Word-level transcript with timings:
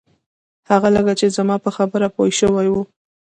هغه 0.69 0.87
لکه 0.95 1.13
چې 1.19 1.27
زما 1.37 1.55
په 1.65 1.69
خبره 1.77 2.07
پوی 2.15 2.31
شوی 2.39 2.67
و. 2.71 2.75